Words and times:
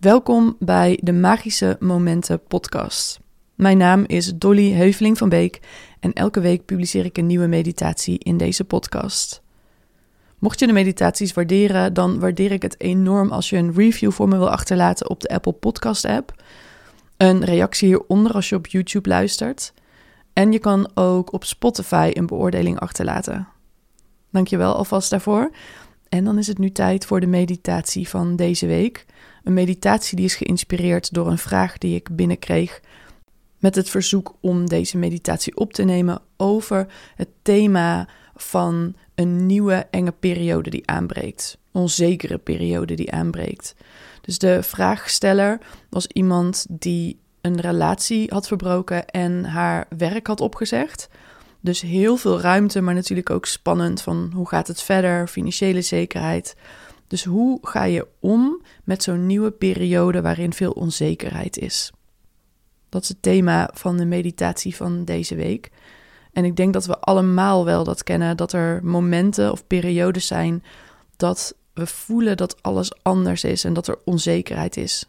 Welkom 0.00 0.56
bij 0.58 0.98
de 1.02 1.12
Magische 1.12 1.76
Momenten 1.80 2.42
podcast. 2.42 3.20
Mijn 3.54 3.78
naam 3.78 4.04
is 4.06 4.32
Dolly 4.34 4.72
Heuveling 4.72 5.18
van 5.18 5.28
Beek 5.28 5.60
en 6.00 6.12
elke 6.12 6.40
week 6.40 6.64
publiceer 6.64 7.04
ik 7.04 7.18
een 7.18 7.26
nieuwe 7.26 7.46
meditatie 7.46 8.18
in 8.18 8.36
deze 8.36 8.64
podcast. 8.64 9.42
Mocht 10.38 10.58
je 10.58 10.66
de 10.66 10.72
meditaties 10.72 11.32
waarderen, 11.32 11.94
dan 11.94 12.18
waardeer 12.18 12.52
ik 12.52 12.62
het 12.62 12.80
enorm 12.80 13.30
als 13.30 13.50
je 13.50 13.56
een 13.56 13.74
review 13.74 14.10
voor 14.10 14.28
me 14.28 14.36
wil 14.36 14.50
achterlaten 14.50 15.10
op 15.10 15.20
de 15.20 15.28
Apple 15.28 15.52
Podcast 15.52 16.04
app. 16.04 16.42
Een 17.16 17.44
reactie 17.44 17.88
hieronder 17.88 18.32
als 18.32 18.48
je 18.48 18.56
op 18.56 18.66
YouTube 18.66 19.08
luistert. 19.08 19.72
En 20.32 20.52
je 20.52 20.58
kan 20.58 20.90
ook 20.94 21.32
op 21.32 21.44
Spotify 21.44 22.10
een 22.12 22.26
beoordeling 22.26 22.80
achterlaten. 22.80 23.48
Dankjewel 24.30 24.74
alvast 24.74 25.10
daarvoor. 25.10 25.50
En 26.08 26.24
dan 26.24 26.38
is 26.38 26.46
het 26.46 26.58
nu 26.58 26.70
tijd 26.70 27.06
voor 27.06 27.20
de 27.20 27.26
meditatie 27.26 28.08
van 28.08 28.36
deze 28.36 28.66
week. 28.66 29.06
Een 29.48 29.54
meditatie 29.54 30.16
die 30.16 30.24
is 30.24 30.34
geïnspireerd 30.34 31.14
door 31.14 31.26
een 31.26 31.38
vraag 31.38 31.78
die 31.78 31.94
ik 31.94 32.16
binnenkreeg 32.16 32.80
met 33.58 33.74
het 33.74 33.90
verzoek 33.90 34.34
om 34.40 34.68
deze 34.68 34.98
meditatie 34.98 35.56
op 35.56 35.72
te 35.72 35.82
nemen 35.82 36.20
over 36.36 36.86
het 37.14 37.28
thema 37.42 38.08
van 38.36 38.94
een 39.14 39.46
nieuwe 39.46 39.86
enge 39.90 40.12
periode 40.12 40.70
die 40.70 40.86
aanbreekt. 40.86 41.58
Onzekere 41.72 42.38
periode 42.38 42.94
die 42.94 43.12
aanbreekt. 43.12 43.74
Dus 44.20 44.38
de 44.38 44.62
vraagsteller 44.62 45.58
was 45.88 46.06
iemand 46.06 46.66
die 46.68 47.18
een 47.40 47.60
relatie 47.60 48.30
had 48.32 48.46
verbroken 48.46 49.06
en 49.06 49.44
haar 49.44 49.86
werk 49.96 50.26
had 50.26 50.40
opgezegd. 50.40 51.08
Dus 51.60 51.80
heel 51.80 52.16
veel 52.16 52.40
ruimte, 52.40 52.80
maar 52.80 52.94
natuurlijk 52.94 53.30
ook 53.30 53.46
spannend 53.46 54.02
van 54.02 54.30
hoe 54.34 54.48
gaat 54.48 54.68
het 54.68 54.82
verder, 54.82 55.28
financiële 55.28 55.82
zekerheid. 55.82 56.56
Dus 57.08 57.24
hoe 57.24 57.58
ga 57.62 57.84
je 57.84 58.06
om 58.20 58.62
met 58.84 59.02
zo'n 59.02 59.26
nieuwe 59.26 59.50
periode 59.50 60.22
waarin 60.22 60.52
veel 60.52 60.70
onzekerheid 60.70 61.58
is? 61.58 61.92
Dat 62.88 63.02
is 63.02 63.08
het 63.08 63.22
thema 63.22 63.70
van 63.74 63.96
de 63.96 64.04
meditatie 64.04 64.76
van 64.76 65.04
deze 65.04 65.34
week. 65.34 65.70
En 66.32 66.44
ik 66.44 66.56
denk 66.56 66.72
dat 66.72 66.86
we 66.86 66.98
allemaal 66.98 67.64
wel 67.64 67.84
dat 67.84 68.02
kennen, 68.02 68.36
dat 68.36 68.52
er 68.52 68.84
momenten 68.84 69.52
of 69.52 69.66
periodes 69.66 70.26
zijn 70.26 70.62
dat 71.16 71.54
we 71.74 71.86
voelen 71.86 72.36
dat 72.36 72.62
alles 72.62 73.02
anders 73.02 73.44
is 73.44 73.64
en 73.64 73.72
dat 73.72 73.88
er 73.88 73.98
onzekerheid 74.04 74.76
is. 74.76 75.08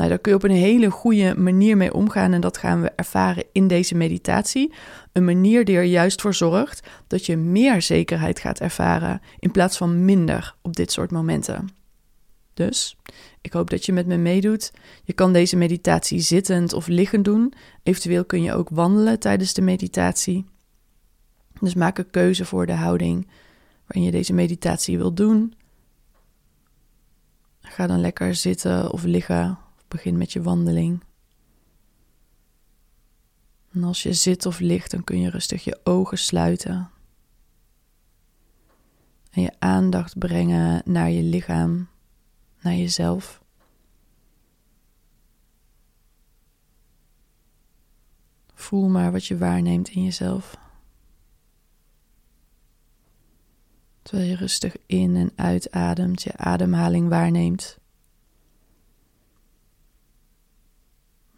Nou, 0.00 0.12
daar 0.12 0.20
kun 0.20 0.32
je 0.32 0.38
op 0.38 0.44
een 0.44 0.50
hele 0.56 0.90
goede 0.90 1.34
manier 1.36 1.76
mee 1.76 1.94
omgaan 1.94 2.32
en 2.32 2.40
dat 2.40 2.58
gaan 2.58 2.80
we 2.80 2.90
ervaren 2.90 3.44
in 3.52 3.68
deze 3.68 3.94
meditatie. 3.94 4.72
Een 5.12 5.24
manier 5.24 5.64
die 5.64 5.76
er 5.76 5.82
juist 5.82 6.20
voor 6.20 6.34
zorgt 6.34 6.88
dat 7.06 7.26
je 7.26 7.36
meer 7.36 7.82
zekerheid 7.82 8.38
gaat 8.38 8.60
ervaren 8.60 9.20
in 9.38 9.50
plaats 9.50 9.76
van 9.76 10.04
minder 10.04 10.54
op 10.62 10.76
dit 10.76 10.92
soort 10.92 11.10
momenten. 11.10 11.68
Dus 12.54 12.96
ik 13.40 13.52
hoop 13.52 13.70
dat 13.70 13.86
je 13.86 13.92
met 13.92 14.06
me 14.06 14.16
meedoet. 14.16 14.72
Je 15.04 15.12
kan 15.12 15.32
deze 15.32 15.56
meditatie 15.56 16.20
zittend 16.20 16.72
of 16.72 16.86
liggend 16.86 17.24
doen. 17.24 17.52
Eventueel 17.82 18.24
kun 18.24 18.42
je 18.42 18.54
ook 18.54 18.68
wandelen 18.68 19.18
tijdens 19.18 19.54
de 19.54 19.62
meditatie. 19.62 20.46
Dus 21.58 21.74
maak 21.74 21.98
een 21.98 22.10
keuze 22.10 22.44
voor 22.44 22.66
de 22.66 22.72
houding 22.72 23.28
waarin 23.86 24.02
je 24.02 24.10
deze 24.10 24.32
meditatie 24.32 24.98
wilt 24.98 25.16
doen. 25.16 25.54
Ga 27.60 27.86
dan 27.86 28.00
lekker 28.00 28.34
zitten 28.34 28.92
of 28.92 29.04
liggen 29.04 29.59
Begin 29.90 30.18
met 30.18 30.32
je 30.32 30.42
wandeling. 30.42 31.02
En 33.72 33.84
als 33.84 34.02
je 34.02 34.12
zit 34.12 34.46
of 34.46 34.58
ligt, 34.58 34.90
dan 34.90 35.04
kun 35.04 35.20
je 35.20 35.30
rustig 35.30 35.64
je 35.64 35.80
ogen 35.84 36.18
sluiten. 36.18 36.90
En 39.30 39.42
je 39.42 39.52
aandacht 39.58 40.18
brengen 40.18 40.82
naar 40.84 41.10
je 41.10 41.22
lichaam, 41.22 41.88
naar 42.60 42.74
jezelf. 42.74 43.42
Voel 48.54 48.88
maar 48.88 49.12
wat 49.12 49.26
je 49.26 49.38
waarneemt 49.38 49.88
in 49.88 50.04
jezelf. 50.04 50.58
Terwijl 54.02 54.28
je 54.28 54.36
rustig 54.36 54.76
in 54.86 55.16
en 55.16 55.32
uitademt, 55.36 56.22
je 56.22 56.36
ademhaling 56.36 57.08
waarneemt. 57.08 57.79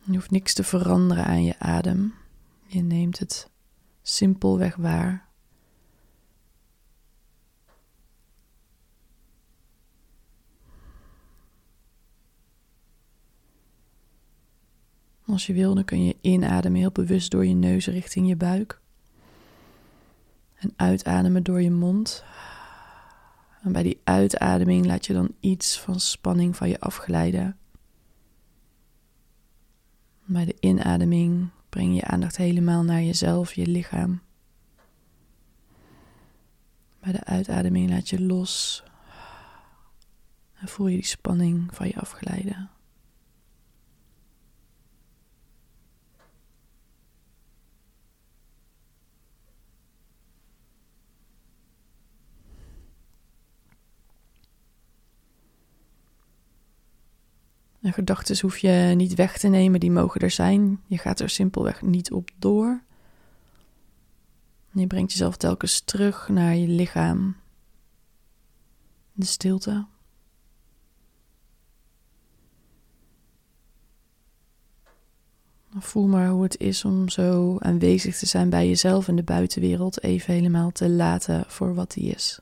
Je 0.05 0.13
hoeft 0.13 0.31
niks 0.31 0.55
te 0.55 0.65
veranderen 0.65 1.25
aan 1.25 1.45
je 1.45 1.59
adem. 1.59 2.15
Je 2.67 2.81
neemt 2.81 3.19
het 3.19 3.51
simpelweg 4.03 4.77
waar. 4.77 5.29
Als 15.27 15.47
je 15.47 15.53
wil, 15.53 15.75
dan 15.75 15.85
kun 15.85 16.05
je 16.05 16.17
inademen 16.21 16.81
heel 16.81 16.91
bewust 16.91 17.31
door 17.31 17.47
je 17.47 17.55
neus 17.55 17.87
richting 17.87 18.29
je 18.29 18.37
buik. 18.37 18.81
En 20.55 20.73
uitademen 20.77 21.43
door 21.43 21.63
je 21.63 21.71
mond. 21.71 22.25
En 23.63 23.73
bij 23.73 23.83
die 23.83 24.01
uitademing 24.05 24.87
laat 24.87 25.07
je 25.07 25.13
dan 25.13 25.35
iets 25.41 25.81
van 25.81 26.01
spanning 26.01 26.57
van 26.57 26.69
je 26.69 26.81
afglijden. 26.81 27.57
Bij 30.33 30.45
de 30.45 30.57
inademing 30.61 31.49
breng 31.69 31.95
je 31.95 32.05
aandacht 32.05 32.37
helemaal 32.37 32.83
naar 32.83 33.03
jezelf, 33.03 33.55
je 33.55 33.67
lichaam. 33.67 34.21
Bij 37.01 37.13
de 37.13 37.25
uitademing 37.25 37.91
laat 37.91 38.09
je 38.09 38.21
los 38.21 38.83
en 40.55 40.69
voel 40.69 40.87
je 40.87 40.97
die 40.97 41.07
spanning 41.07 41.75
van 41.75 41.87
je 41.87 41.97
afglijden. 41.97 42.71
En 57.93 57.99
gedachten 57.99 58.41
hoef 58.41 58.59
je 58.59 58.93
niet 58.97 59.15
weg 59.15 59.39
te 59.39 59.49
nemen, 59.49 59.81
die 59.81 59.91
mogen 59.91 60.21
er 60.21 60.31
zijn. 60.31 60.81
Je 60.87 60.99
gaat 60.99 61.21
er 61.21 61.31
simpelweg 61.31 61.83
niet 61.83 62.13
op 62.13 62.31
door. 62.39 62.83
je 64.71 64.87
brengt 64.87 65.13
jezelf 65.13 65.37
telkens 65.37 65.81
terug 65.81 66.29
naar 66.29 66.57
je 66.57 66.69
lichaam. 66.69 67.37
De 69.13 69.25
stilte. 69.25 69.87
Voel 75.79 76.07
maar 76.07 76.29
hoe 76.29 76.43
het 76.43 76.59
is 76.59 76.85
om 76.85 77.09
zo 77.09 77.59
aanwezig 77.59 78.19
te 78.19 78.27
zijn 78.27 78.51
bij 78.51 78.69
jezelf 78.69 79.09
en 79.09 79.17
de 79.17 79.23
buitenwereld 79.23 80.03
even 80.03 80.35
helemaal 80.35 80.71
te 80.71 80.89
laten 80.89 81.45
voor 81.47 81.75
wat 81.75 81.93
die 81.93 82.15
is. 82.15 82.41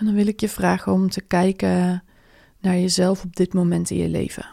En 0.00 0.06
dan 0.06 0.14
wil 0.14 0.26
ik 0.26 0.40
je 0.40 0.48
vragen 0.48 0.92
om 0.92 1.10
te 1.10 1.20
kijken 1.20 2.04
naar 2.60 2.74
jezelf 2.74 3.24
op 3.24 3.36
dit 3.36 3.52
moment 3.52 3.90
in 3.90 3.96
je 3.96 4.08
leven. 4.08 4.46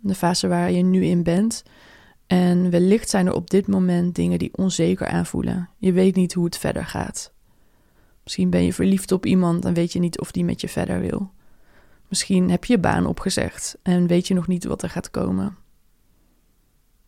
De 0.00 0.14
fase 0.14 0.48
waar 0.48 0.70
je 0.70 0.82
nu 0.82 1.04
in 1.04 1.22
bent. 1.22 1.62
En 2.26 2.70
wellicht 2.70 3.08
zijn 3.08 3.26
er 3.26 3.34
op 3.34 3.50
dit 3.50 3.66
moment 3.66 4.14
dingen 4.14 4.38
die 4.38 4.56
onzeker 4.56 5.06
aanvoelen. 5.06 5.68
Je 5.78 5.92
weet 5.92 6.14
niet 6.14 6.32
hoe 6.32 6.44
het 6.44 6.58
verder 6.58 6.84
gaat. 6.84 7.32
Misschien 8.22 8.50
ben 8.50 8.62
je 8.64 8.72
verliefd 8.72 9.12
op 9.12 9.26
iemand 9.26 9.64
en 9.64 9.74
weet 9.74 9.92
je 9.92 9.98
niet 9.98 10.20
of 10.20 10.30
die 10.30 10.44
met 10.44 10.60
je 10.60 10.68
verder 10.68 11.00
wil. 11.00 11.30
Misschien 12.08 12.50
heb 12.50 12.64
je 12.64 12.72
je 12.72 12.78
baan 12.78 13.06
opgezegd 13.06 13.78
en 13.82 14.06
weet 14.06 14.28
je 14.28 14.34
nog 14.34 14.46
niet 14.46 14.64
wat 14.64 14.82
er 14.82 14.90
gaat 14.90 15.10
komen. 15.10 15.56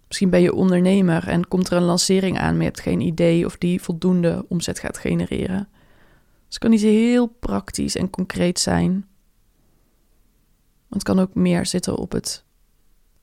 Misschien 0.06 0.30
ben 0.30 0.42
je 0.42 0.54
ondernemer 0.54 1.28
en 1.28 1.48
komt 1.48 1.70
er 1.70 1.76
een 1.76 1.82
lancering 1.82 2.38
aan, 2.38 2.52
maar 2.52 2.62
je 2.62 2.68
hebt 2.68 2.80
geen 2.80 3.00
idee 3.00 3.46
of 3.46 3.58
die 3.58 3.82
voldoende 3.82 4.44
omzet 4.48 4.78
gaat 4.78 4.98
genereren. 4.98 5.68
Het 6.54 6.62
kan 6.62 6.72
niet 6.72 6.80
heel 6.80 7.26
praktisch 7.26 7.96
en 7.96 8.10
concreet 8.10 8.58
zijn. 8.58 9.06
Het 10.88 11.02
kan 11.02 11.18
ook 11.18 11.34
meer 11.34 11.66
zitten 11.66 11.96
op 11.96 12.12
het 12.12 12.44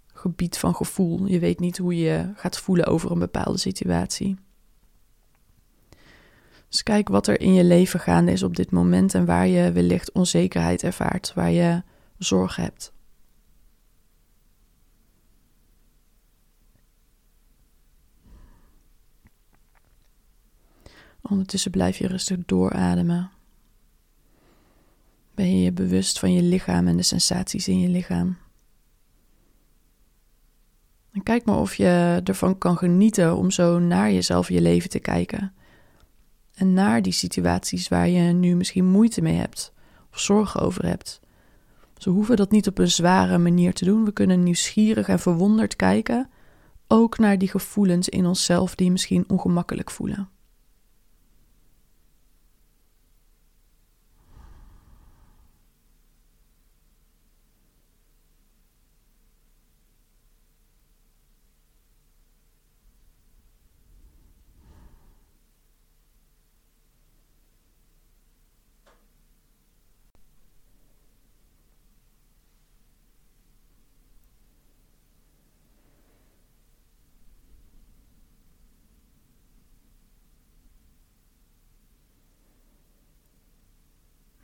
gebied 0.07 0.57
van 0.57 0.75
gevoel. 0.75 1.25
Je 1.25 1.39
weet 1.39 1.59
niet 1.59 1.77
hoe 1.77 1.97
je 1.97 2.31
gaat 2.35 2.57
voelen 2.57 2.85
over 2.85 3.11
een 3.11 3.19
bepaalde 3.19 3.57
situatie. 3.57 4.37
Dus 6.69 6.83
kijk 6.83 7.09
wat 7.09 7.27
er 7.27 7.41
in 7.41 7.53
je 7.53 7.63
leven 7.63 7.99
gaande 7.99 8.31
is 8.31 8.43
op 8.43 8.55
dit 8.55 8.71
moment 8.71 9.13
en 9.13 9.25
waar 9.25 9.47
je 9.47 9.71
wellicht 9.71 10.11
onzekerheid 10.11 10.83
ervaart, 10.83 11.33
waar 11.33 11.51
je 11.51 11.83
zorgen 12.17 12.63
hebt. 12.63 12.93
Ondertussen 21.31 21.71
blijf 21.71 21.97
je 21.97 22.07
rustig 22.07 22.37
doorademen. 22.45 23.31
Ben 25.33 25.57
je 25.57 25.63
je 25.63 25.71
bewust 25.71 26.19
van 26.19 26.33
je 26.33 26.41
lichaam 26.41 26.87
en 26.87 26.97
de 26.97 27.03
sensaties 27.03 27.67
in 27.67 27.79
je 27.79 27.87
lichaam. 27.87 28.37
Kijk 31.23 31.45
maar 31.45 31.59
of 31.59 31.75
je 31.75 32.21
ervan 32.23 32.57
kan 32.57 32.77
genieten 32.77 33.35
om 33.35 33.51
zo 33.51 33.79
naar 33.79 34.11
jezelf, 34.11 34.49
je 34.49 34.61
leven 34.61 34.89
te 34.89 34.99
kijken. 34.99 35.53
En 36.53 36.73
naar 36.73 37.01
die 37.01 37.13
situaties 37.13 37.87
waar 37.87 38.07
je 38.07 38.33
nu 38.33 38.55
misschien 38.55 38.85
moeite 38.85 39.21
mee 39.21 39.35
hebt 39.35 39.73
of 40.11 40.19
zorgen 40.19 40.61
over 40.61 40.85
hebt. 40.85 41.19
Ze 41.97 42.09
hoeven 42.09 42.35
dat 42.35 42.51
niet 42.51 42.67
op 42.67 42.77
een 42.77 42.91
zware 42.91 43.37
manier 43.37 43.73
te 43.73 43.85
doen. 43.85 44.05
We 44.05 44.11
kunnen 44.11 44.43
nieuwsgierig 44.43 45.07
en 45.07 45.19
verwonderd 45.19 45.75
kijken, 45.75 46.29
ook 46.87 47.17
naar 47.17 47.37
die 47.37 47.49
gevoelens 47.49 48.09
in 48.09 48.25
onszelf 48.25 48.75
die 48.75 48.91
misschien 48.91 49.23
ongemakkelijk 49.27 49.91
voelen. 49.91 50.29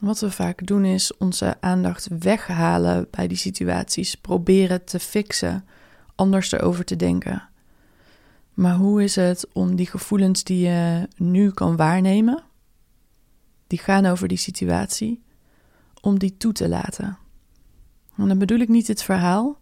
Wat 0.08 0.20
we 0.20 0.32
vaak 0.32 0.66
doen 0.66 0.86
is 0.86 1.18
onze 1.18 1.58
aandacht 1.60 2.08
weghalen 2.20 3.08
bij 3.12 3.28
die 3.28 3.38
situaties, 3.38 4.16
proberen 4.16 4.86
te 4.86 5.00
fixen, 5.00 5.66
anders 6.16 6.52
erover 6.52 6.86
te 6.86 6.96
denken. 6.96 7.50
Maar 8.54 8.76
hoe 8.76 9.04
is 9.04 9.16
het 9.16 9.48
om 9.54 9.76
die 9.76 9.86
gevoelens 9.86 10.44
die 10.44 10.68
je 10.68 11.08
nu 11.16 11.52
kan 11.52 11.76
waarnemen, 11.76 12.44
die 13.68 13.80
gaan 13.80 14.06
over 14.06 14.28
die 14.28 14.38
situatie, 14.38 15.24
om 16.02 16.20
die 16.20 16.38
toe 16.38 16.54
te 16.54 16.70
laten? 16.70 17.18
En 18.18 18.28
dan 18.28 18.38
bedoel 18.38 18.60
ik 18.60 18.70
niet 18.70 18.88
het 18.88 19.04
verhaal, 19.04 19.60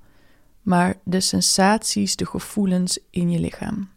maar 0.61 0.95
de 1.03 1.19
sensaties, 1.19 2.15
de 2.15 2.25
gevoelens 2.25 2.99
in 3.09 3.31
je 3.31 3.39
lichaam. 3.39 3.89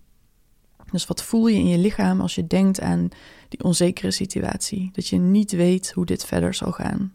Dus 0.90 1.06
wat 1.06 1.22
voel 1.22 1.46
je 1.46 1.58
in 1.58 1.68
je 1.68 1.78
lichaam 1.78 2.20
als 2.20 2.34
je 2.34 2.46
denkt 2.46 2.80
aan 2.80 3.08
die 3.48 3.64
onzekere 3.64 4.10
situatie? 4.10 4.90
Dat 4.92 5.08
je 5.08 5.16
niet 5.16 5.52
weet 5.52 5.92
hoe 5.92 6.06
dit 6.06 6.24
verder 6.24 6.54
zal 6.54 6.72
gaan. 6.72 7.12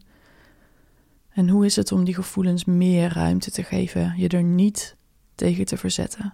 En 1.29 1.49
hoe 1.49 1.65
is 1.65 1.75
het 1.75 1.91
om 1.91 2.03
die 2.03 2.13
gevoelens 2.13 2.65
meer 2.65 3.13
ruimte 3.13 3.51
te 3.51 3.63
geven, 3.63 4.13
je 4.17 4.27
er 4.27 4.43
niet 4.43 4.95
tegen 5.35 5.65
te 5.65 5.77
verzetten? 5.77 6.33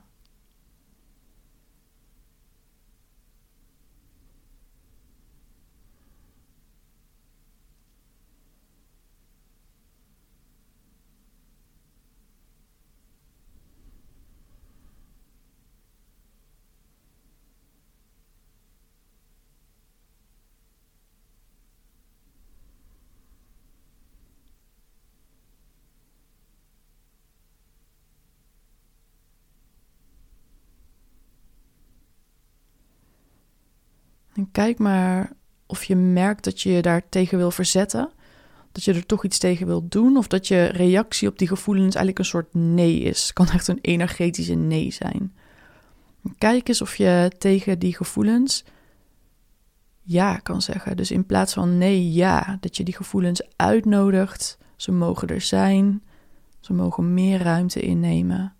En 34.40 34.52
kijk 34.52 34.78
maar 34.78 35.32
of 35.66 35.84
je 35.84 35.96
merkt 35.96 36.44
dat 36.44 36.62
je 36.62 36.72
je 36.72 36.82
daar 36.82 37.10
tegen 37.10 37.38
wil 37.38 37.52
verzetten. 37.52 38.10
Dat 38.72 38.84
je 38.84 38.94
er 38.94 39.06
toch 39.06 39.26
iets 39.26 39.38
tegen 39.38 39.68
wil 39.68 39.88
doen. 39.88 40.18
Of 40.18 40.28
dat 40.28 40.48
je 40.48 40.66
reactie 40.66 41.28
op 41.28 41.38
die 41.38 41.48
gevoelens 41.48 41.96
eigenlijk 41.96 42.20
een 42.20 42.26
soort 42.26 42.54
nee 42.54 43.00
is. 43.00 43.22
Het 43.22 43.34
kan 43.34 43.50
echt 43.50 43.68
een 43.68 43.80
energetische 43.82 44.54
nee 44.54 44.92
zijn. 44.92 45.34
Kijk 46.38 46.68
eens 46.68 46.82
of 46.82 46.96
je 46.96 47.32
tegen 47.38 47.80
die 47.80 47.96
gevoelens 47.96 48.66
ja 50.02 50.38
kan 50.38 50.62
zeggen. 50.62 50.98
Dus 50.98 51.12
in 51.12 51.26
plaats 51.26 51.54
van 51.54 51.78
nee, 51.78 52.12
ja. 52.12 52.58
Dat 52.60 52.78
je 52.78 52.84
die 52.84 52.96
gevoelens 52.96 53.42
uitnodigt. 53.56 54.58
Ze 54.76 54.92
mogen 54.92 55.28
er 55.28 55.42
zijn. 55.42 56.04
Ze 56.60 56.74
mogen 56.74 57.14
meer 57.14 57.42
ruimte 57.42 57.80
innemen. 57.80 58.56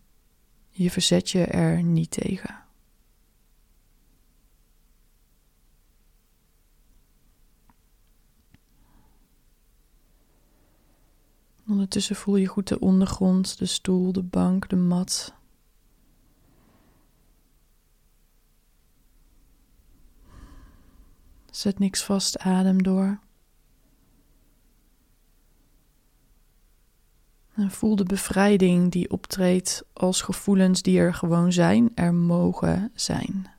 Je 0.70 0.92
verzet 0.92 1.30
je 1.30 1.44
er 1.44 1.84
niet 1.84 2.12
tegen. 2.12 2.68
Ondertussen 11.70 12.16
voel 12.16 12.36
je 12.36 12.48
goed 12.48 12.68
de 12.68 12.80
ondergrond, 12.80 13.58
de 13.58 13.66
stoel, 13.66 14.12
de 14.12 14.24
bank, 14.24 14.70
de 14.70 14.76
mat. 14.76 15.34
Zet 21.52 21.80
niks 21.80 22.04
vast, 22.04 22.38
adem 22.40 22.84
door. 22.84 23.20
En 27.54 27.72
voel 27.72 27.96
de 27.96 28.04
bevrijding 28.04 28.92
die 28.92 29.12
optreedt 29.12 29.84
als 29.94 30.22
gevoelens 30.22 30.82
die 30.82 31.00
er 31.00 31.14
gewoon 31.14 31.52
zijn, 31.52 31.92
er 31.96 32.14
mogen 32.14 32.92
zijn. 32.96 33.59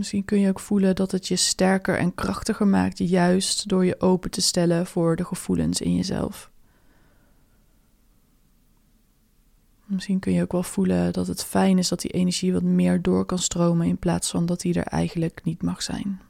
Misschien 0.00 0.24
kun 0.24 0.40
je 0.40 0.48
ook 0.48 0.60
voelen 0.60 0.94
dat 0.94 1.10
het 1.10 1.28
je 1.28 1.36
sterker 1.36 1.98
en 1.98 2.14
krachtiger 2.14 2.66
maakt, 2.66 2.98
juist 2.98 3.68
door 3.68 3.84
je 3.84 4.00
open 4.00 4.30
te 4.30 4.40
stellen 4.40 4.86
voor 4.86 5.16
de 5.16 5.24
gevoelens 5.24 5.80
in 5.80 5.96
jezelf. 5.96 6.50
Misschien 9.84 10.18
kun 10.18 10.32
je 10.32 10.42
ook 10.42 10.52
wel 10.52 10.62
voelen 10.62 11.12
dat 11.12 11.26
het 11.26 11.44
fijn 11.44 11.78
is 11.78 11.88
dat 11.88 12.00
die 12.00 12.10
energie 12.10 12.52
wat 12.52 12.62
meer 12.62 13.02
door 13.02 13.24
kan 13.24 13.38
stromen 13.38 13.86
in 13.86 13.98
plaats 13.98 14.30
van 14.30 14.46
dat 14.46 14.60
die 14.60 14.74
er 14.74 14.86
eigenlijk 14.86 15.40
niet 15.44 15.62
mag 15.62 15.82
zijn. 15.82 16.20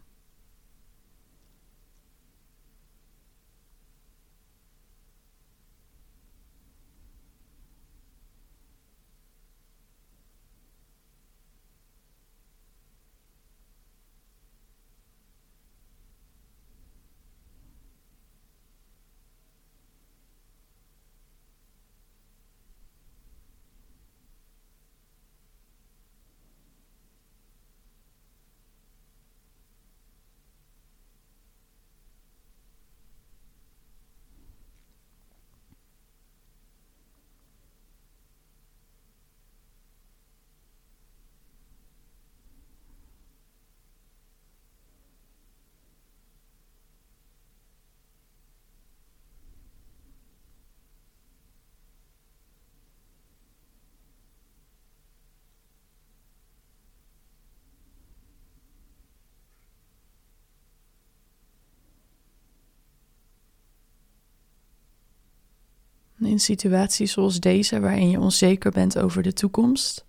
In 66.31 66.41
situaties 66.41 67.13
zoals 67.13 67.41
deze, 67.41 67.81
waarin 67.81 68.11
je 68.11 68.21
onzeker 68.21 68.71
bent 68.71 68.99
over 68.99 69.23
de 69.23 69.33
toekomst, 69.33 70.07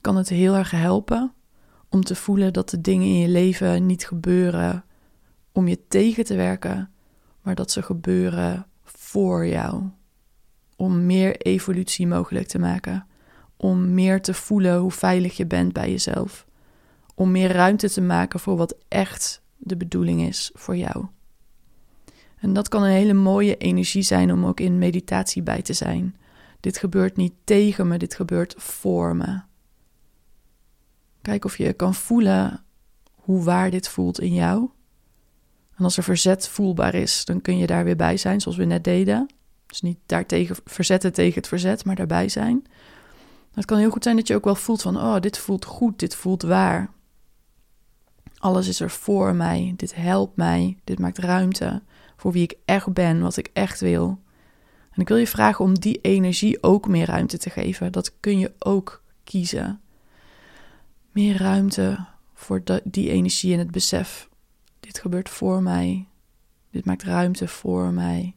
kan 0.00 0.16
het 0.16 0.28
heel 0.28 0.54
erg 0.54 0.70
helpen 0.70 1.32
om 1.88 2.04
te 2.04 2.14
voelen 2.14 2.52
dat 2.52 2.70
de 2.70 2.80
dingen 2.80 3.06
in 3.06 3.18
je 3.18 3.28
leven 3.28 3.86
niet 3.86 4.06
gebeuren 4.06 4.84
om 5.52 5.68
je 5.68 5.86
tegen 5.88 6.24
te 6.24 6.34
werken, 6.34 6.90
maar 7.42 7.54
dat 7.54 7.70
ze 7.70 7.82
gebeuren 7.82 8.66
voor 8.84 9.46
jou. 9.46 9.82
Om 10.76 11.06
meer 11.06 11.36
evolutie 11.36 12.06
mogelijk 12.06 12.46
te 12.46 12.58
maken. 12.58 13.06
Om 13.56 13.94
meer 13.94 14.22
te 14.22 14.34
voelen 14.34 14.78
hoe 14.78 14.90
veilig 14.90 15.36
je 15.36 15.46
bent 15.46 15.72
bij 15.72 15.90
jezelf. 15.90 16.46
Om 17.14 17.30
meer 17.30 17.52
ruimte 17.52 17.90
te 17.90 18.00
maken 18.00 18.40
voor 18.40 18.56
wat 18.56 18.76
echt 18.88 19.42
de 19.56 19.76
bedoeling 19.76 20.20
is 20.20 20.50
voor 20.54 20.76
jou. 20.76 21.06
En 22.40 22.52
dat 22.52 22.68
kan 22.68 22.82
een 22.82 22.90
hele 22.90 23.12
mooie 23.12 23.56
energie 23.56 24.02
zijn 24.02 24.32
om 24.32 24.46
ook 24.46 24.60
in 24.60 24.78
meditatie 24.78 25.42
bij 25.42 25.62
te 25.62 25.72
zijn. 25.72 26.16
Dit 26.60 26.78
gebeurt 26.78 27.16
niet 27.16 27.32
tegen 27.44 27.88
me, 27.88 27.98
dit 27.98 28.14
gebeurt 28.14 28.54
voor 28.56 29.16
me. 29.16 29.40
Kijk 31.22 31.44
of 31.44 31.58
je 31.58 31.72
kan 31.72 31.94
voelen 31.94 32.64
hoe 33.14 33.42
waar 33.42 33.70
dit 33.70 33.88
voelt 33.88 34.20
in 34.20 34.34
jou. 34.34 34.68
En 35.76 35.84
als 35.84 35.96
er 35.96 36.02
verzet 36.02 36.48
voelbaar 36.48 36.94
is, 36.94 37.24
dan 37.24 37.40
kun 37.40 37.58
je 37.58 37.66
daar 37.66 37.84
weer 37.84 37.96
bij 37.96 38.16
zijn, 38.16 38.40
zoals 38.40 38.56
we 38.56 38.64
net 38.64 38.84
deden. 38.84 39.28
Dus 39.66 39.80
niet 39.80 39.98
daartegen 40.06 40.56
verzetten 40.64 41.12
tegen 41.12 41.34
het 41.34 41.48
verzet, 41.48 41.84
maar 41.84 41.96
daarbij 41.96 42.28
zijn. 42.28 42.64
Het 43.54 43.64
kan 43.64 43.78
heel 43.78 43.90
goed 43.90 44.02
zijn 44.02 44.16
dat 44.16 44.26
je 44.26 44.34
ook 44.34 44.44
wel 44.44 44.54
voelt 44.54 44.82
van, 44.82 44.96
oh, 44.96 45.20
dit 45.20 45.38
voelt 45.38 45.64
goed, 45.64 45.98
dit 45.98 46.14
voelt 46.14 46.42
waar. 46.42 46.90
Alles 48.38 48.68
is 48.68 48.80
er 48.80 48.90
voor 48.90 49.34
mij, 49.34 49.74
dit 49.76 49.94
helpt 49.94 50.36
mij, 50.36 50.78
dit 50.84 50.98
maakt 50.98 51.18
ruimte 51.18 51.82
voor 52.20 52.32
wie 52.32 52.42
ik 52.42 52.58
echt 52.64 52.92
ben, 52.92 53.20
wat 53.20 53.36
ik 53.36 53.50
echt 53.52 53.80
wil. 53.80 54.22
En 54.90 55.00
ik 55.00 55.08
wil 55.08 55.16
je 55.16 55.26
vragen 55.26 55.64
om 55.64 55.78
die 55.78 56.00
energie 56.00 56.62
ook 56.62 56.88
meer 56.88 57.06
ruimte 57.06 57.38
te 57.38 57.50
geven. 57.50 57.92
Dat 57.92 58.20
kun 58.20 58.38
je 58.38 58.52
ook 58.58 59.02
kiezen. 59.24 59.80
Meer 61.10 61.36
ruimte 61.36 62.06
voor 62.34 62.62
die 62.84 63.10
energie 63.10 63.52
en 63.52 63.58
het 63.58 63.70
besef. 63.70 64.28
Dit 64.80 64.98
gebeurt 64.98 65.28
voor 65.28 65.62
mij. 65.62 66.08
Dit 66.70 66.84
maakt 66.84 67.02
ruimte 67.02 67.48
voor 67.48 67.92
mij. 67.92 68.34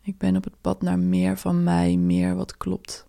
Ik 0.00 0.18
ben 0.18 0.36
op 0.36 0.44
het 0.44 0.60
pad 0.60 0.82
naar 0.82 0.98
meer 0.98 1.38
van 1.38 1.62
mij, 1.62 1.96
meer 1.96 2.34
wat 2.34 2.56
klopt. 2.56 3.06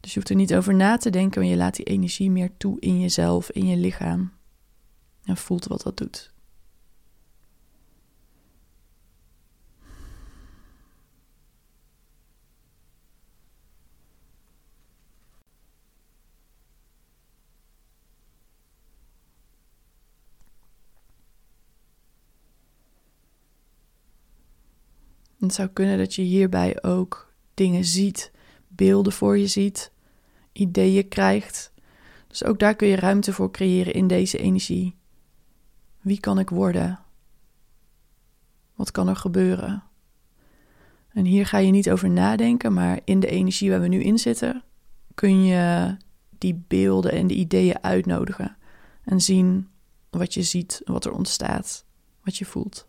Dus 0.00 0.12
je 0.12 0.14
hoeft 0.14 0.30
er 0.30 0.36
niet 0.36 0.54
over 0.54 0.74
na 0.74 0.96
te 0.96 1.10
denken, 1.10 1.40
maar 1.40 1.50
je 1.50 1.56
laat 1.56 1.76
die 1.76 1.84
energie 1.84 2.30
meer 2.30 2.56
toe 2.56 2.80
in 2.80 3.00
jezelf, 3.00 3.50
in 3.50 3.66
je 3.66 3.76
lichaam. 3.76 4.35
En 5.26 5.36
voelt 5.36 5.66
wat 5.66 5.82
dat 5.82 5.96
doet. 5.96 6.34
Het 25.38 25.54
zou 25.54 25.68
kunnen 25.68 25.98
dat 25.98 26.14
je 26.14 26.22
hierbij 26.22 26.82
ook 26.82 27.32
dingen 27.54 27.84
ziet, 27.84 28.30
beelden 28.68 29.12
voor 29.12 29.38
je 29.38 29.46
ziet, 29.46 29.92
ideeën 30.52 31.08
krijgt. 31.08 31.72
Dus 32.26 32.44
ook 32.44 32.58
daar 32.58 32.74
kun 32.74 32.88
je 32.88 32.96
ruimte 32.96 33.32
voor 33.32 33.50
creëren 33.50 33.92
in 33.92 34.06
deze 34.06 34.38
energie. 34.38 34.94
Wie 36.06 36.20
kan 36.20 36.38
ik 36.38 36.50
worden? 36.50 36.98
Wat 38.74 38.90
kan 38.90 39.08
er 39.08 39.16
gebeuren? 39.16 39.82
En 41.08 41.24
hier 41.24 41.46
ga 41.46 41.58
je 41.58 41.70
niet 41.70 41.90
over 41.90 42.10
nadenken, 42.10 42.72
maar 42.72 43.00
in 43.04 43.20
de 43.20 43.26
energie 43.26 43.70
waar 43.70 43.80
we 43.80 43.88
nu 43.88 44.02
in 44.02 44.18
zitten, 44.18 44.64
kun 45.14 45.44
je 45.44 45.96
die 46.38 46.64
beelden 46.68 47.12
en 47.12 47.26
de 47.26 47.34
ideeën 47.34 47.82
uitnodigen 47.82 48.56
en 49.02 49.20
zien 49.20 49.68
wat 50.10 50.34
je 50.34 50.42
ziet, 50.42 50.80
wat 50.84 51.04
er 51.04 51.12
ontstaat, 51.12 51.84
wat 52.22 52.36
je 52.36 52.44
voelt. 52.44 52.86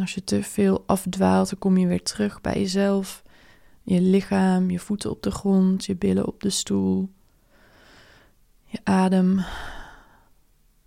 En 0.00 0.06
als 0.06 0.14
je 0.14 0.24
te 0.24 0.42
veel 0.42 0.84
afdwaalt, 0.86 1.50
dan 1.50 1.58
kom 1.58 1.76
je 1.76 1.86
weer 1.86 2.02
terug 2.02 2.40
bij 2.40 2.54
jezelf. 2.54 3.22
Je 3.82 4.00
lichaam, 4.00 4.70
je 4.70 4.78
voeten 4.78 5.10
op 5.10 5.22
de 5.22 5.30
grond, 5.30 5.84
je 5.84 5.96
billen 5.96 6.26
op 6.26 6.40
de 6.40 6.50
stoel, 6.50 7.10
je 8.64 8.78
adem. 8.84 9.38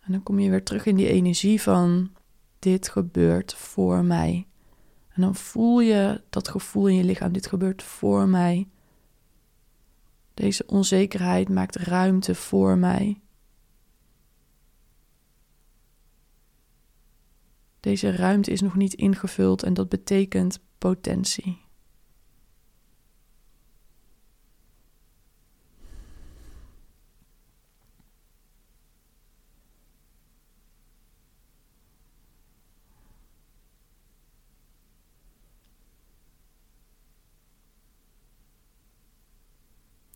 En 0.02 0.12
dan 0.12 0.24
kom 0.24 0.40
je 0.40 0.50
weer 0.50 0.64
terug 0.64 0.86
in 0.86 0.96
die 0.96 1.08
energie 1.08 1.62
van 1.62 2.12
dit 2.60 2.90
gebeurt 2.90 3.54
voor 3.54 4.04
mij. 4.04 4.48
En 5.10 5.22
dan 5.22 5.36
voel 5.36 5.80
je 5.80 6.22
dat 6.30 6.48
gevoel 6.48 6.88
in 6.88 6.96
je 6.96 7.04
lichaam, 7.04 7.34
dit 7.34 7.48
gebeurt 7.48 7.84
voor 7.84 8.28
mij. 8.28 8.68
Deze 10.34 10.64
onzekerheid 10.66 11.50
maakt 11.50 11.76
ruimte 11.76 12.36
voor 12.36 12.78
mij. 12.78 13.22
Deze 17.84 18.16
ruimte 18.16 18.52
is 18.52 18.62
nog 18.62 18.76
niet 18.76 18.94
ingevuld 18.94 19.64
en 19.64 19.74
dat 19.74 19.90
betekent 19.90 20.60
potentie. 20.78 21.62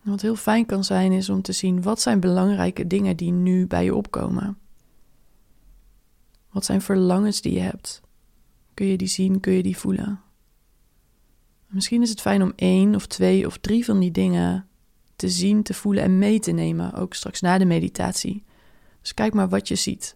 Wat 0.04 0.22
heel 0.22 0.36
fijn 0.36 0.66
kan 0.66 0.84
zijn 0.84 1.12
is 1.12 1.30
om 1.30 1.42
te 1.42 1.52
zien 1.52 1.82
wat 1.82 2.02
zijn 2.02 2.20
belangrijke 2.20 2.88
dingen 2.88 3.18
die 3.18 3.32
nu 3.32 3.68
bij 3.68 3.84
je 3.84 3.96
opkomen. 3.96 4.67
Wat 6.50 6.66
zijn 6.66 6.82
verlangens 6.82 7.42
die 7.42 7.54
je 7.54 7.60
hebt? 7.60 8.01
Kun 8.74 8.86
je 8.86 8.98
die 8.98 9.08
zien? 9.08 9.39
Kun 9.39 9.54
je 9.54 9.63
die 9.63 9.77
voelen? 9.77 10.22
Misschien 11.68 12.01
is 12.01 12.10
het 12.10 12.22
fijn 12.22 12.42
om 12.42 12.54
één 12.56 12.96
of 12.96 13.06
twee 13.06 13.46
of 13.46 13.58
drie 13.58 13.86
van 13.86 14.00
die 14.00 14.12
dingen 14.12 14.68
te 15.16 15.30
zien, 15.30 15.63
te 15.63 15.74
voelen 15.74 16.04
en 16.04 16.20
mee 16.20 16.39
te 16.39 16.51
nemen, 16.51 16.94
ook 16.94 17.13
straks 17.13 17.42
na 17.42 17.58
de 17.58 17.66
meditatie. 17.66 18.44
Dus 19.01 19.13
kijk 19.13 19.34
maar 19.34 19.50
wat 19.50 19.68
je 19.68 19.75
ziet. 19.75 20.16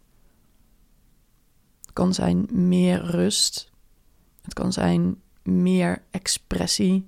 Het 1.82 1.94
kan 1.94 2.14
zijn 2.14 2.48
meer 2.52 3.06
rust. 3.06 3.72
Het 4.42 4.54
kan 4.54 4.74
zijn 4.74 5.22
meer 5.44 6.04
expressie. 6.12 7.08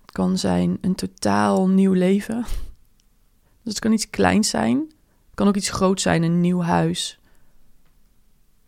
Het 0.00 0.12
kan 0.12 0.38
zijn 0.38 0.78
een 0.80 0.94
totaal 0.94 1.68
nieuw 1.68 1.92
leven. 1.92 2.44
Dus 3.62 3.72
het 3.72 3.82
kan 3.82 3.92
iets 3.92 4.10
kleins 4.10 4.48
zijn. 4.48 4.78
Het 5.26 5.34
kan 5.34 5.48
ook 5.48 5.56
iets 5.56 5.70
groots 5.70 6.02
zijn, 6.02 6.22
een 6.22 6.40
nieuw 6.40 6.60
huis 6.60 7.20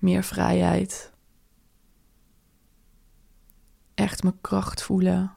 meer 0.04 0.24
vrijheid. 0.24 1.12
Echt 3.94 4.22
mijn 4.22 4.40
kracht 4.40 4.82
voelen. 4.82 5.32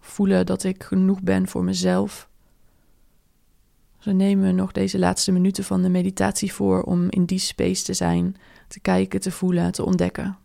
Voelen 0.00 0.46
dat 0.46 0.64
ik 0.64 0.82
genoeg 0.82 1.22
ben 1.22 1.48
voor 1.48 1.64
mezelf. 1.64 2.28
Zo 3.98 4.12
nemen 4.12 4.44
we 4.46 4.52
nog 4.52 4.72
deze 4.72 4.98
laatste 4.98 5.32
minuten 5.32 5.64
van 5.64 5.82
de 5.82 5.88
meditatie 5.88 6.52
voor 6.52 6.82
om 6.82 7.10
in 7.10 7.24
die 7.24 7.38
space 7.38 7.84
te 7.84 7.94
zijn, 7.94 8.36
te 8.68 8.80
kijken, 8.80 9.20
te 9.20 9.30
voelen, 9.30 9.72
te 9.72 9.84
ontdekken. 9.84 10.38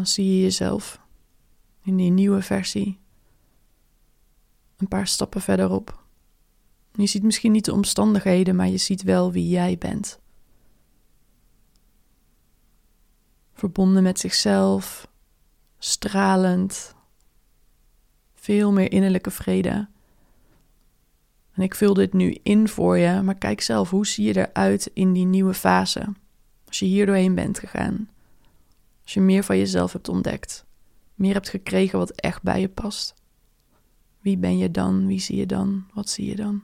Dan 0.00 0.08
zie 0.08 0.34
je 0.34 0.40
jezelf 0.42 1.00
in 1.82 1.96
die 1.96 2.10
nieuwe 2.10 2.42
versie 2.42 2.98
een 4.76 4.88
paar 4.88 5.06
stappen 5.06 5.40
verderop. 5.40 6.04
Je 6.92 7.06
ziet 7.06 7.22
misschien 7.22 7.52
niet 7.52 7.64
de 7.64 7.72
omstandigheden, 7.72 8.56
maar 8.56 8.68
je 8.68 8.76
ziet 8.76 9.02
wel 9.02 9.32
wie 9.32 9.48
jij 9.48 9.78
bent. 9.78 10.20
Verbonden 13.52 14.02
met 14.02 14.18
zichzelf, 14.18 15.08
stralend, 15.78 16.94
veel 18.34 18.72
meer 18.72 18.92
innerlijke 18.92 19.30
vrede. 19.30 19.88
En 21.52 21.62
ik 21.62 21.74
vul 21.74 21.94
dit 21.94 22.12
nu 22.12 22.38
in 22.42 22.68
voor 22.68 22.98
je, 22.98 23.22
maar 23.22 23.38
kijk 23.38 23.60
zelf, 23.60 23.90
hoe 23.90 24.06
zie 24.06 24.26
je 24.26 24.36
eruit 24.36 24.90
in 24.94 25.12
die 25.12 25.26
nieuwe 25.26 25.54
fase? 25.54 26.14
Als 26.66 26.78
je 26.78 26.86
hier 26.86 27.06
doorheen 27.06 27.34
bent 27.34 27.58
gegaan. 27.58 28.08
Als 29.10 29.18
je 29.18 29.24
meer 29.24 29.44
van 29.44 29.58
jezelf 29.58 29.92
hebt 29.92 30.08
ontdekt. 30.08 30.64
Meer 31.14 31.32
hebt 31.32 31.48
gekregen 31.48 31.98
wat 31.98 32.10
echt 32.10 32.42
bij 32.42 32.60
je 32.60 32.68
past. 32.68 33.14
Wie 34.20 34.38
ben 34.38 34.58
je 34.58 34.70
dan? 34.70 35.06
Wie 35.06 35.20
zie 35.20 35.36
je 35.36 35.46
dan? 35.46 35.86
Wat 35.94 36.08
zie 36.08 36.26
je 36.26 36.36
dan? 36.36 36.62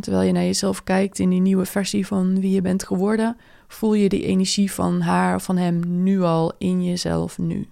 Terwijl 0.00 0.26
je 0.26 0.32
naar 0.32 0.42
jezelf 0.42 0.84
kijkt 0.84 1.18
in 1.18 1.30
die 1.30 1.40
nieuwe 1.40 1.66
versie 1.66 2.06
van 2.06 2.40
wie 2.40 2.50
je 2.50 2.60
bent 2.60 2.84
geworden, 2.84 3.36
voel 3.68 3.94
je 3.94 4.08
die 4.08 4.24
energie 4.24 4.72
van 4.72 5.00
haar 5.00 5.34
of 5.34 5.42
van 5.44 5.56
hem 5.56 6.02
nu 6.02 6.22
al 6.22 6.52
in 6.58 6.84
jezelf 6.84 7.38
nu. 7.38 7.68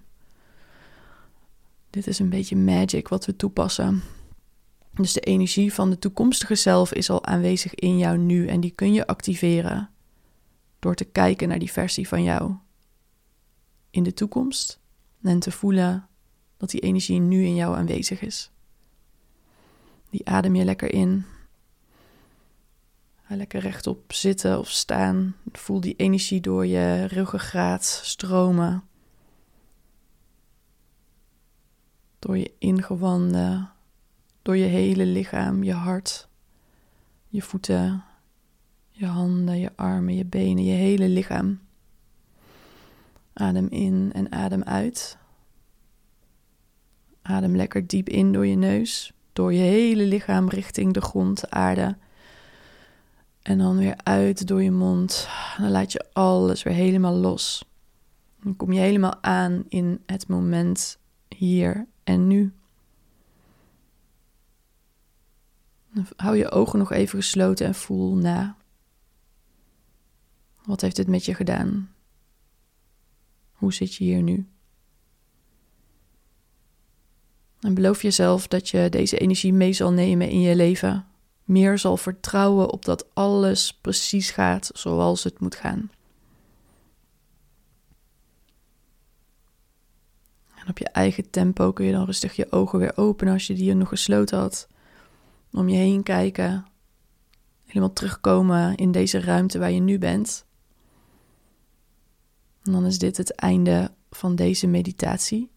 Dit 1.89 2.07
is 2.07 2.19
een 2.19 2.29
beetje 2.29 2.55
magic 2.55 3.07
wat 3.07 3.25
we 3.25 3.35
toepassen. 3.35 4.01
Dus 4.93 5.13
de 5.13 5.19
energie 5.19 5.73
van 5.73 5.89
de 5.89 5.99
toekomstige 5.99 6.55
zelf 6.55 6.93
is 6.93 7.09
al 7.09 7.25
aanwezig 7.25 7.75
in 7.75 7.97
jou 7.97 8.17
nu 8.17 8.47
en 8.47 8.59
die 8.59 8.71
kun 8.71 8.93
je 8.93 9.07
activeren 9.07 9.89
door 10.79 10.95
te 10.95 11.05
kijken 11.05 11.47
naar 11.47 11.59
die 11.59 11.71
versie 11.71 12.07
van 12.07 12.23
jou 12.23 12.53
in 13.89 14.03
de 14.03 14.13
toekomst 14.13 14.79
en 15.21 15.39
te 15.39 15.51
voelen 15.51 16.07
dat 16.57 16.69
die 16.69 16.81
energie 16.81 17.19
nu 17.19 17.45
in 17.45 17.55
jou 17.55 17.75
aanwezig 17.75 18.21
is. 18.21 18.51
Die 20.09 20.27
adem 20.27 20.55
je 20.55 20.63
lekker 20.63 20.93
in 20.93 21.25
lekker 23.37 23.59
rechtop 23.61 24.13
zitten 24.13 24.59
of 24.59 24.69
staan. 24.69 25.35
Voel 25.51 25.81
die 25.81 25.95
energie 25.95 26.41
door 26.41 26.65
je 26.65 27.05
ruggengraat 27.05 27.85
stromen. 27.85 28.83
Door 32.19 32.37
je 32.37 32.51
ingewanden, 32.57 33.71
door 34.41 34.57
je 34.57 34.65
hele 34.65 35.05
lichaam, 35.05 35.63
je 35.63 35.73
hart, 35.73 36.27
je 37.27 37.41
voeten, 37.41 38.03
je 38.89 39.05
handen, 39.05 39.59
je 39.59 39.71
armen, 39.75 40.15
je 40.15 40.25
benen, 40.25 40.63
je 40.63 40.73
hele 40.73 41.09
lichaam. 41.09 41.59
Adem 43.33 43.67
in 43.67 44.11
en 44.13 44.31
adem 44.31 44.63
uit. 44.63 45.17
Adem 47.21 47.55
lekker 47.55 47.87
diep 47.87 48.09
in 48.09 48.33
door 48.33 48.45
je 48.45 48.55
neus, 48.55 49.13
door 49.33 49.53
je 49.53 49.59
hele 49.59 50.03
lichaam 50.03 50.49
richting 50.49 50.93
de 50.93 51.01
grond, 51.01 51.39
de 51.39 51.49
aarde. 51.49 51.97
En 53.49 53.57
dan 53.57 53.77
weer 53.77 53.97
uit 54.03 54.47
door 54.47 54.63
je 54.63 54.71
mond. 54.71 55.27
Dan 55.57 55.69
laat 55.69 55.91
je 55.91 56.05
alles 56.13 56.63
weer 56.63 56.73
helemaal 56.73 57.13
los. 57.13 57.65
Dan 58.43 58.55
kom 58.55 58.71
je 58.71 58.79
helemaal 58.79 59.23
aan 59.23 59.63
in 59.69 60.03
het 60.05 60.27
moment 60.27 60.97
hier 61.27 61.87
en 62.03 62.27
nu. 62.27 62.53
Hou 66.15 66.37
je 66.37 66.51
ogen 66.51 66.79
nog 66.79 66.91
even 66.91 67.19
gesloten 67.19 67.65
en 67.65 67.75
voel 67.75 68.15
na. 68.15 68.55
Wat 70.63 70.81
heeft 70.81 70.95
dit 70.95 71.07
met 71.07 71.25
je 71.25 71.33
gedaan? 71.33 71.93
Hoe 73.51 73.73
zit 73.73 73.95
je 73.95 74.03
hier 74.03 74.21
nu? 74.21 74.47
En 77.59 77.73
beloof 77.73 78.01
jezelf 78.01 78.47
dat 78.47 78.69
je 78.69 78.89
deze 78.89 79.17
energie 79.17 79.53
mee 79.53 79.73
zal 79.73 79.91
nemen 79.91 80.29
in 80.29 80.41
je 80.41 80.55
leven 80.55 81.08
meer 81.49 81.77
zal 81.77 81.97
vertrouwen 81.97 82.71
op 82.71 82.85
dat 82.85 83.05
alles 83.13 83.73
precies 83.73 84.31
gaat 84.31 84.69
zoals 84.73 85.23
het 85.23 85.39
moet 85.39 85.55
gaan. 85.55 85.91
En 90.55 90.67
op 90.67 90.77
je 90.77 90.89
eigen 90.89 91.29
tempo 91.29 91.71
kun 91.71 91.85
je 91.85 91.91
dan 91.91 92.05
rustig 92.05 92.35
je 92.35 92.51
ogen 92.51 92.79
weer 92.79 92.97
openen 92.97 93.33
als 93.33 93.47
je 93.47 93.53
die 93.53 93.73
nog 93.73 93.87
gesloten 93.87 94.39
had. 94.39 94.67
Om 95.51 95.69
je 95.69 95.77
heen 95.77 96.03
kijken. 96.03 96.65
Helemaal 97.65 97.93
terugkomen 97.93 98.75
in 98.75 98.91
deze 98.91 99.19
ruimte 99.19 99.59
waar 99.59 99.71
je 99.71 99.79
nu 99.79 99.97
bent. 99.97 100.45
En 102.63 102.71
dan 102.71 102.85
is 102.85 102.99
dit 102.99 103.17
het 103.17 103.35
einde 103.35 103.91
van 104.11 104.35
deze 104.35 104.67
meditatie. 104.67 105.49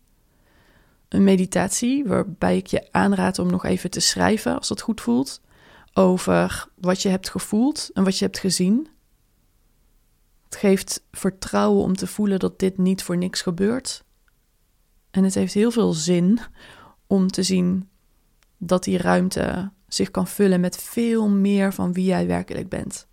Een 1.09 1.25
meditatie 1.25 2.05
waarbij 2.05 2.57
ik 2.57 2.67
je 2.67 2.93
aanraad 2.93 3.39
om 3.39 3.51
nog 3.51 3.65
even 3.65 3.91
te 3.91 4.01
schrijven 4.01 4.59
als 4.59 4.69
dat 4.69 4.81
goed 4.81 5.01
voelt 5.01 5.41
over 5.95 6.69
wat 6.75 7.03
je 7.03 7.09
hebt 7.09 7.31
gevoeld 7.31 7.91
en 7.95 8.05
wat 8.05 8.19
je 8.19 8.25
hebt 8.25 8.39
gezien. 8.39 8.89
Het 10.45 10.57
geeft 10.57 11.05
vertrouwen 11.13 11.83
om 11.83 11.97
te 11.97 12.07
voelen 12.07 12.39
dat 12.39 12.59
dit 12.59 12.79
niet 12.79 13.03
voor 13.03 13.17
niks 13.17 13.43
gebeurt. 13.43 14.05
En 15.11 15.25
het 15.25 15.35
heeft 15.35 15.55
heel 15.55 15.71
veel 15.71 15.93
zin 15.93 16.39
om 17.07 17.29
te 17.29 17.43
zien 17.43 17.89
dat 18.57 18.85
die 18.85 18.99
ruimte 18.99 19.71
zich 19.89 20.11
kan 20.11 20.27
vullen 20.27 20.61
met 20.61 20.77
veel 20.77 21.29
meer 21.29 21.73
van 21.73 21.93
wie 21.93 22.05
jij 22.05 22.27
werkelijk 22.27 22.69
bent. 22.69 23.07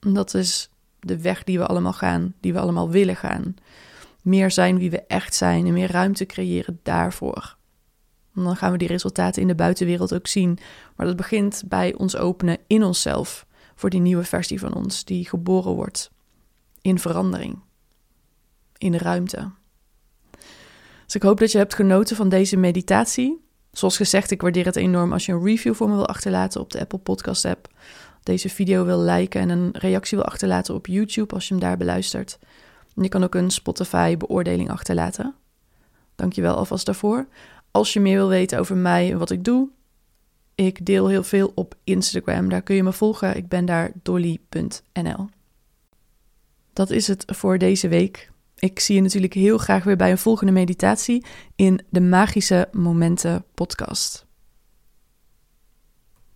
En 0.00 0.12
dat 0.12 0.34
is 0.34 0.70
de 1.00 1.20
weg 1.20 1.44
die 1.44 1.58
we 1.58 1.66
allemaal 1.66 1.92
gaan, 1.92 2.34
die 2.40 2.52
we 2.52 2.58
allemaal 2.58 2.90
willen 2.90 3.16
gaan. 3.16 3.54
Meer 4.22 4.50
zijn 4.50 4.78
wie 4.78 4.90
we 4.90 5.02
echt 5.06 5.34
zijn 5.34 5.66
en 5.66 5.72
meer 5.72 5.90
ruimte 5.90 6.26
creëren 6.26 6.80
daarvoor. 6.82 7.55
En 8.36 8.42
dan 8.42 8.56
gaan 8.56 8.72
we 8.72 8.78
die 8.78 8.88
resultaten 8.88 9.42
in 9.42 9.48
de 9.48 9.54
buitenwereld 9.54 10.14
ook 10.14 10.26
zien. 10.26 10.58
Maar 10.96 11.06
dat 11.06 11.16
begint 11.16 11.62
bij 11.66 11.94
ons 11.94 12.16
openen 12.16 12.58
in 12.66 12.82
onszelf 12.82 13.46
voor 13.74 13.90
die 13.90 14.00
nieuwe 14.00 14.24
versie 14.24 14.60
van 14.60 14.74
ons 14.74 15.04
die 15.04 15.28
geboren 15.28 15.72
wordt 15.72 16.10
in 16.80 16.98
verandering, 16.98 17.58
in 18.78 18.94
ruimte. 18.94 19.50
Dus 21.04 21.14
ik 21.14 21.22
hoop 21.22 21.38
dat 21.38 21.52
je 21.52 21.58
hebt 21.58 21.74
genoten 21.74 22.16
van 22.16 22.28
deze 22.28 22.56
meditatie. 22.56 23.44
Zoals 23.72 23.96
gezegd, 23.96 24.30
ik 24.30 24.42
waardeer 24.42 24.64
het 24.64 24.76
enorm 24.76 25.12
als 25.12 25.26
je 25.26 25.32
een 25.32 25.44
review 25.44 25.74
voor 25.74 25.88
me 25.88 25.94
wil 25.94 26.06
achterlaten 26.06 26.60
op 26.60 26.70
de 26.70 26.80
Apple 26.80 26.98
Podcast 26.98 27.44
app. 27.44 27.68
Deze 28.22 28.48
video 28.48 28.84
wil 28.84 29.00
liken 29.00 29.40
en 29.40 29.48
een 29.48 29.70
reactie 29.72 30.18
wil 30.18 30.26
achterlaten 30.26 30.74
op 30.74 30.86
YouTube 30.86 31.34
als 31.34 31.48
je 31.48 31.54
hem 31.54 31.62
daar 31.62 31.76
beluistert. 31.76 32.38
Je 32.94 33.08
kan 33.08 33.24
ook 33.24 33.34
een 33.34 33.50
Spotify 33.50 34.16
beoordeling 34.16 34.70
achterlaten. 34.70 35.34
Dankjewel 36.14 36.56
alvast 36.56 36.86
daarvoor. 36.86 37.26
Als 37.76 37.92
je 37.92 38.00
meer 38.00 38.16
wil 38.16 38.28
weten 38.28 38.58
over 38.58 38.76
mij 38.76 39.10
en 39.12 39.18
wat 39.18 39.30
ik 39.30 39.44
doe, 39.44 39.68
ik 40.54 40.86
deel 40.86 41.08
heel 41.08 41.22
veel 41.22 41.52
op 41.54 41.74
Instagram. 41.84 42.48
Daar 42.48 42.62
kun 42.62 42.74
je 42.74 42.82
me 42.82 42.92
volgen. 42.92 43.36
Ik 43.36 43.48
ben 43.48 43.64
daar 43.64 43.92
dolly.nl. 44.02 45.28
Dat 46.72 46.90
is 46.90 47.06
het 47.06 47.24
voor 47.26 47.58
deze 47.58 47.88
week. 47.88 48.30
Ik 48.58 48.80
zie 48.80 48.94
je 48.94 49.02
natuurlijk 49.02 49.34
heel 49.34 49.58
graag 49.58 49.84
weer 49.84 49.96
bij 49.96 50.10
een 50.10 50.18
volgende 50.18 50.52
meditatie 50.52 51.24
in 51.56 51.80
de 51.88 52.00
Magische 52.00 52.68
Momenten 52.72 53.44
podcast. 53.54 54.25